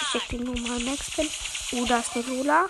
[0.00, 1.28] Ich check den normalen Max-Pin.
[1.72, 2.68] Oh, da ist eine Lola.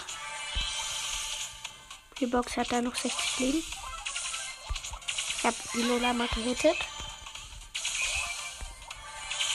[2.19, 3.63] Die Box hat da noch 60 Leben.
[5.37, 6.79] Ich hab die Lola mal gehittet.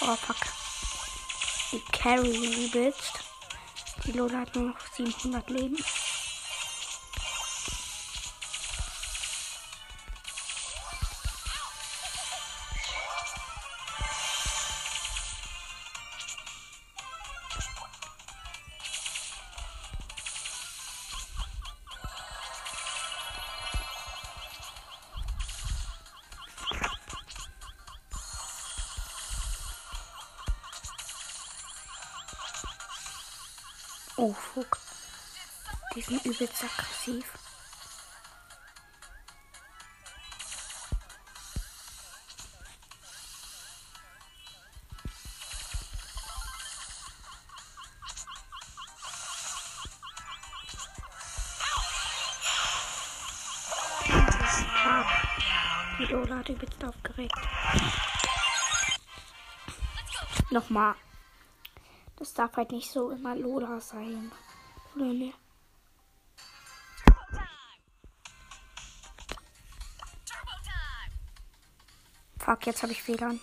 [0.02, 0.38] Oh, fuck.
[1.72, 3.24] Die Carry übelst.
[4.06, 5.84] Die Lola hat nur noch 700 Leben.
[34.16, 34.78] Oh, fuck.
[35.96, 37.26] Die sind übelst aggressiv.
[56.00, 57.34] Die Lola hat übelst aufgeregt.
[60.52, 60.96] Nochmal.
[62.18, 64.32] Das darf halt nicht so immer Lola sein.
[64.96, 65.34] Oder ne?
[72.40, 73.40] Fuck, jetzt habe ich Fehlern.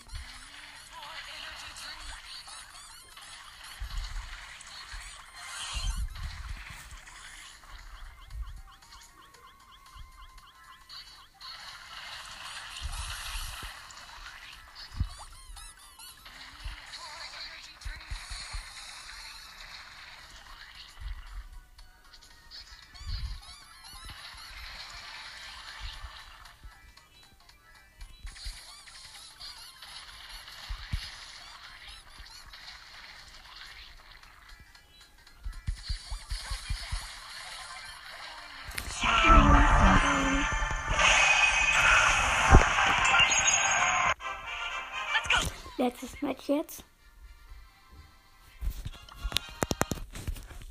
[45.78, 46.84] Letztes Match jetzt.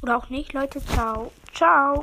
[0.03, 0.83] Oder auch nicht, Leute.
[0.85, 1.31] Ciao.
[1.53, 1.97] Ciao.